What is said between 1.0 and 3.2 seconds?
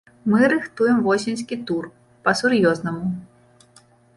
восеньскі тур, па-сур'ёзнаму.